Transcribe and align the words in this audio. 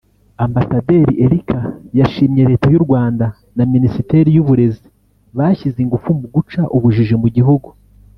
Ambasaderi 0.45 1.13
Erica 1.25 1.57
yashimye 1.99 2.41
Leta 2.51 2.67
y’u 2.73 2.83
Rwanda 2.85 3.25
na 3.57 3.63
Minisiteri 3.73 4.29
y’Uburezi 4.33 4.85
bashyize 5.37 5.77
ingufu 5.81 6.09
mu 6.19 6.27
guca 6.35 6.61
ubujiji 6.77 7.15
mu 7.23 7.29
gihugu 7.37 7.67